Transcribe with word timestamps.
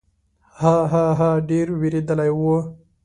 ها، 0.61 0.77
ها، 0.91 1.05
ها، 1.19 1.29
ډېر 1.49 1.67
وېرېدلی 1.79 2.29
و. 2.39 2.43